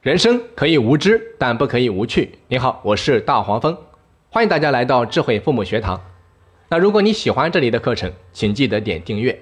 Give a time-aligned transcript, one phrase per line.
[0.00, 2.38] 人生可以无知，但不可以无趣。
[2.46, 3.76] 你好，我是大黄蜂，
[4.30, 6.00] 欢迎大家来到智慧父母学堂。
[6.68, 9.36] 那如果你喜欢这里的课程，请记得点订阅。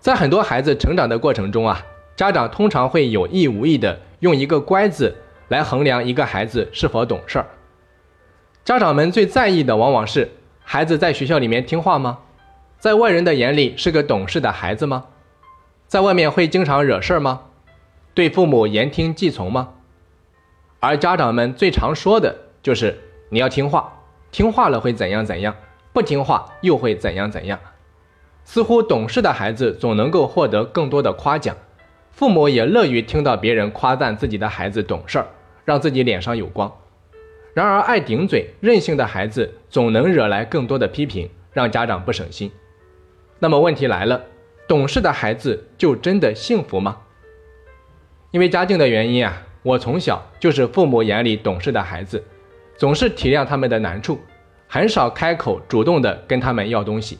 [0.00, 1.80] 在很多孩子成长的过程中啊，
[2.16, 5.14] 家长通常会有意无意的用一个“乖”字
[5.46, 7.46] 来衡量一个孩子是否懂事儿。
[8.64, 10.28] 家长们最在意的往往是
[10.64, 12.18] 孩子在学校里面听话吗？
[12.80, 15.04] 在外人的眼里是个懂事的孩子吗？
[15.86, 17.42] 在外面会经常惹事儿吗？
[18.14, 19.70] 对父母言听计从吗？
[20.80, 22.98] 而家长们最常说的就是
[23.30, 25.54] 你要听话，听话了会怎样怎样，
[25.92, 27.58] 不听话又会怎样怎样。
[28.44, 31.56] 似乎懂事的孩子总能够获得更多的夸奖，
[32.10, 35.26] 父母也乐于听到别人夸赞自己的孩子懂事儿，
[35.64, 36.70] 让自己脸上有光。
[37.54, 42.50] 然而，爱顶嘴、任性的孩子总能惹来更多的批评，让家长不省心。
[43.38, 44.22] 那么问题来了，
[44.66, 46.98] 懂事的孩子就真的幸福吗？
[48.32, 52.24] 因为家境的原因啊，我从小就是父母眼里懂事的孩子，
[52.78, 54.18] 总是体谅他们的难处，
[54.66, 57.18] 很少开口主动的跟他们要东西。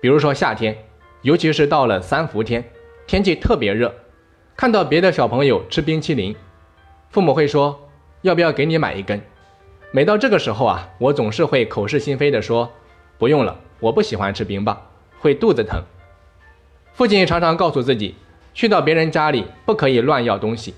[0.00, 0.74] 比如说夏天，
[1.20, 2.64] 尤其是到了三伏天，
[3.06, 3.94] 天气特别热，
[4.56, 6.34] 看到别的小朋友吃冰淇淋，
[7.10, 7.78] 父母会说
[8.22, 9.20] 要不要给你买一根。
[9.90, 12.72] 每到这个时候啊，我总是会口是心非的说
[13.18, 14.80] 不用了，我不喜欢吃冰棒，
[15.18, 15.82] 会肚子疼。
[16.94, 18.14] 父亲常常告诉自己。
[18.56, 20.72] 去到别人家里不可以乱要东西，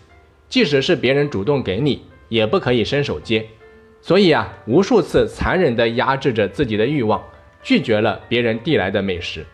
[0.48, 3.47] 即使是别人主动给你，也不可以伸手接。
[4.01, 7.23] 所以啊，无数次残忍地压制着自己的欲望，
[7.62, 9.47] 拒绝了别人递来的美食。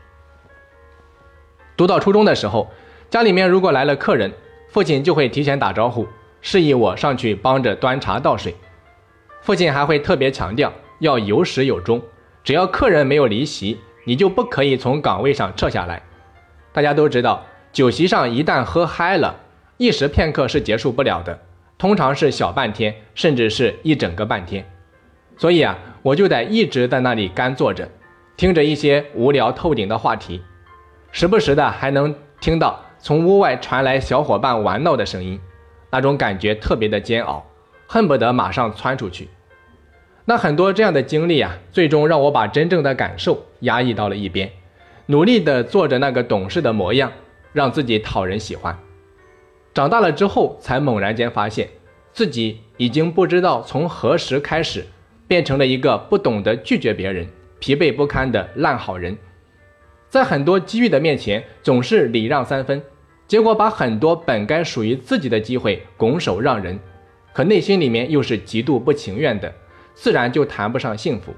[1.76, 2.72] 读到初中的时候，
[3.10, 4.32] 家里面如果来了客人，
[4.70, 6.08] 父亲就会提前打招呼，
[6.40, 8.54] 示意我上去帮着端茶倒水。
[9.42, 12.00] 父亲还会特别强调要有始有终，
[12.42, 16.02] 只要客人没有离席，你就不可以从岗位上撤下来。
[16.72, 17.44] 大家都知道。
[17.74, 19.34] 酒席上一旦喝嗨了，
[19.78, 21.36] 一时片刻是结束不了的，
[21.76, 24.64] 通常是小半天，甚至是一整个半天。
[25.36, 27.88] 所以啊，我就得一直在那里干坐着，
[28.36, 30.40] 听着一些无聊透顶的话题，
[31.10, 35.40] 时不时的还能听到从屋外传来小伙伴玩闹的声音，
[35.90, 37.44] 那种感觉特别的煎熬，
[37.88, 39.28] 恨不得马上窜出去。
[40.26, 44.48] 那很多这样的经历啊，最终让我把真正的感受压抑到了一边，
[45.06, 47.10] 努力的做着那个懂事的模样。
[47.54, 48.76] 让自己讨人喜欢，
[49.72, 51.68] 长大了之后才猛然间发现，
[52.12, 54.84] 自己已经不知道从何时开始，
[55.28, 57.28] 变成了一个不懂得拒绝别人、
[57.60, 59.16] 疲惫不堪的烂好人，
[60.10, 62.82] 在很多机遇的面前总是礼让三分，
[63.28, 66.76] 结果把很多本该属于自己的机会拱手让人，
[67.32, 69.54] 可内心里面又是极度不情愿的，
[69.94, 71.32] 自然就谈不上幸福。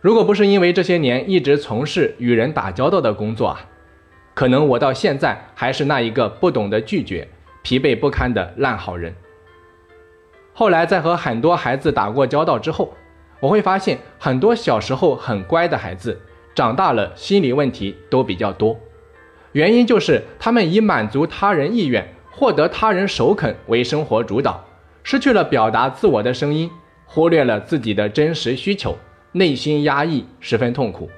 [0.00, 3.68] 如果不是因为这些年一直从事与人打交道的工作啊。
[4.34, 7.28] 可能我到现在还是那一个不懂得拒绝、
[7.62, 9.14] 疲惫不堪的烂好人。
[10.54, 12.94] 后来在和很多孩子打过交道之后，
[13.40, 16.18] 我会发现很多小时候很乖的孩子，
[16.54, 18.78] 长大了心理问题都比较多。
[19.52, 24.64] 原因就是他们以满足他人意愿、获得他人首肯为生活主导，
[25.02, 26.70] 失去了表达自我的声音，
[27.04, 28.96] 忽略了自己的真实需求，
[29.32, 31.10] 内心压抑，十分痛苦。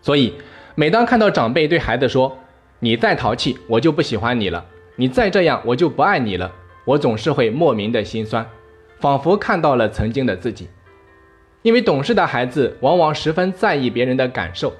[0.00, 0.32] 所以。
[0.78, 2.38] 每当看到长辈对孩子说
[2.78, 4.62] ：“你再淘气，我就不喜欢你了；
[4.94, 6.52] 你再这样，我就不爱你了。”
[6.86, 8.48] 我总是会莫名的心酸，
[9.00, 10.68] 仿佛看到了曾经的自己。
[11.62, 14.72] 因为懂事的孩子往往十分在意别人的感受，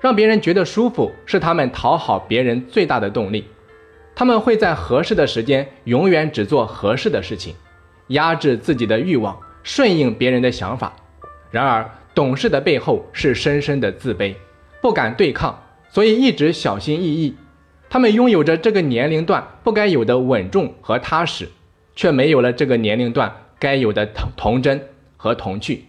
[0.00, 3.44] 让别人觉得舒服是他们讨好别人最大的动力。
[4.14, 7.54] 他们会在合适的时间，永远只做合适的事情，
[8.06, 10.96] 压制自己的欲望，顺应别人的想法。
[11.50, 14.34] 然而，懂事的背后是深深的自卑。
[14.84, 17.34] 不敢对抗，所以一直小心翼翼。
[17.88, 21.48] 他们拥有着这个年龄段不该有的稳重和踏实，
[21.96, 25.86] 却没有了这个年龄段该有的童童真和童趣。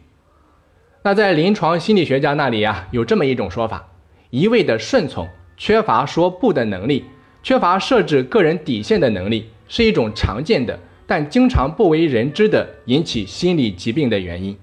[1.01, 3.85] 那在临床心理学家那里啊，有这么一种说法：
[4.29, 5.27] 一味的顺从，
[5.57, 7.03] 缺乏说不的能力，
[7.43, 14.57] 缺乏设置个人底线的能力，是一种常见的但经常不为人知的引起心理疾病的原因。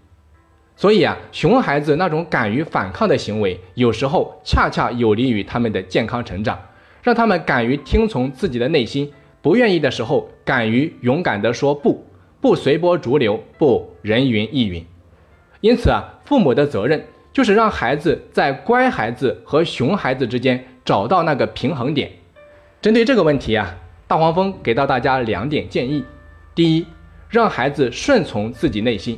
[0.83, 6.59] 所以啊，熊孩子那种敢于反抗的行为，有时候恰恰有利于他们的健康成长，
[7.05, 9.09] 让他们敢于听从自己的内心，
[9.41, 12.05] 不愿意的时候敢于勇敢地说不，
[12.41, 14.85] 不随波逐流，不人云亦云。
[15.61, 22.11] 因此啊，父母的责任就是让孩子在乖孩子和熊孩子之间找到那个平衡点。
[22.81, 23.73] 针对这个问题啊，
[24.09, 26.03] 大黄蜂给到大家两点建议：
[26.57, 26.85] 第一，
[27.29, 29.17] 让孩子顺从自己内心。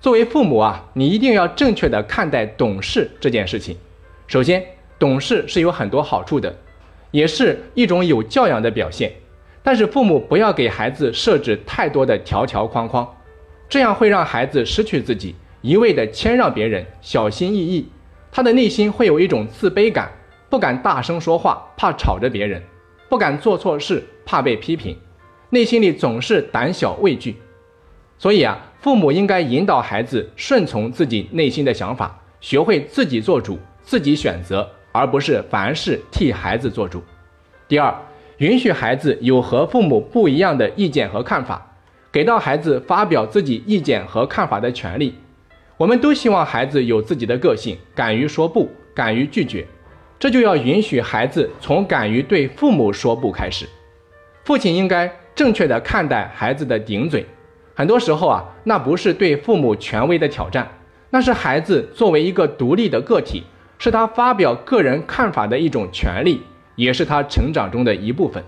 [0.00, 3.76] 作为父母啊，你一定要正确的看待懂事这件事情。
[4.28, 4.64] 首先，
[4.96, 6.56] 懂事是有很多好处的，
[7.10, 9.12] 也是一种有教养的表现。
[9.60, 13.16] 但是父母不要给孩子设置太多的条条框框，
[13.68, 17.88] 这样会让孩子失去自己，一味的谦让别人，小心翼翼，
[18.30, 20.12] 他的内心会有一种自卑感，
[20.48, 22.62] 不敢大声说话，怕吵着别人，
[23.08, 24.96] 不敢做错事，怕被批评，
[25.50, 27.36] 内心里总是胆小畏惧。
[28.16, 37.02] 所以啊，父母应该引导孩子顺从自己内心的想法，学会自己做主，自己选择，而不是凡事替孩子做主。
[37.66, 37.92] 第二，
[38.36, 41.74] 允许孩子有和父母不一样的意见和看法，
[42.12, 45.12] 给到孩子发表自己意见和看法的权利。
[45.76, 49.66] 我们都希望孩子有自己的个性，敢于说不，敢于拒绝，
[50.20, 53.68] 这就要允许孩子从敢于对父母说不开始。
[54.44, 57.26] 父亲应该正确的看待孩子的顶嘴。
[57.78, 60.68] 很多时候啊，那不是对父母权威的挑战，
[61.10, 63.44] 那是孩子作为一个独立的个体，
[63.78, 66.42] 是他发表个人看法的一种权利，
[66.74, 68.42] 也是他成长中的一部分。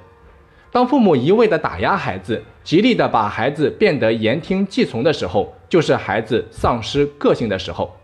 [0.72, 7.96] 当父母一味的打压孩子，极力的把孩子变得言听计从的时候，就是孩子丧失个性的时候。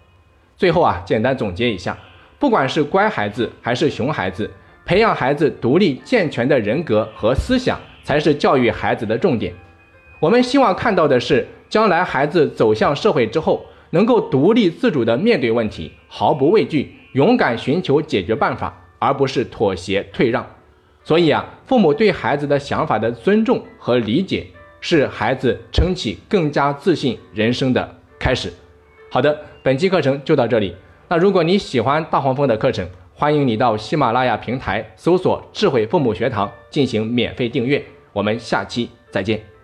[0.56, 1.99] 最后啊，简单总结一下，
[2.38, 4.49] 不管是乖孩子还是熊孩子，
[4.84, 9.52] 培养孩子独立健全的人格和思想，才是教育孩子的重点。
[10.18, 20.46] 我们希望看到的是，将来孩子走向社会之后，能够独立自主地面对问题，毫不畏惧，勇敢寻求解决办法，而不是妥协退让。
[21.04, 24.46] 所以啊，父母对孩子的想法的尊重和理解，
[24.80, 28.52] 是孩子撑起更加自信人生的开始。
[29.10, 30.74] 好的，本期课程就到这里。
[31.08, 37.84] 那如果你喜欢大黄蜂的课程，欢迎你到喜马拉雅平台搜索“智慧父母学堂”进行免费订阅。
[38.12, 39.56] 我们下期再见。